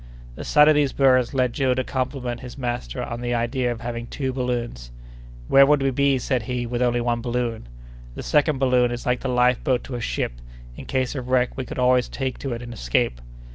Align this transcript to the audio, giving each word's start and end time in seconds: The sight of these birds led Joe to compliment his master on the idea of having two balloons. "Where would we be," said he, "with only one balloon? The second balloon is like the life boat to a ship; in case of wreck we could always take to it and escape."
The 0.33 0.43
sight 0.43 0.67
of 0.67 0.73
these 0.73 0.93
birds 0.93 1.35
led 1.35 1.53
Joe 1.53 1.75
to 1.75 1.83
compliment 1.83 2.39
his 2.39 2.57
master 2.57 3.03
on 3.03 3.21
the 3.21 3.35
idea 3.35 3.71
of 3.71 3.81
having 3.81 4.07
two 4.07 4.33
balloons. 4.33 4.89
"Where 5.47 5.63
would 5.63 5.83
we 5.83 5.91
be," 5.91 6.17
said 6.17 6.41
he, 6.41 6.65
"with 6.65 6.81
only 6.81 7.01
one 7.01 7.21
balloon? 7.21 7.67
The 8.15 8.23
second 8.23 8.57
balloon 8.57 8.89
is 8.89 9.05
like 9.05 9.19
the 9.19 9.29
life 9.29 9.63
boat 9.63 9.83
to 9.83 9.93
a 9.95 10.01
ship; 10.01 10.31
in 10.75 10.85
case 10.85 11.13
of 11.13 11.27
wreck 11.29 11.55
we 11.55 11.65
could 11.65 11.77
always 11.77 12.09
take 12.09 12.39
to 12.39 12.51
it 12.51 12.63
and 12.63 12.73
escape." 12.73 13.21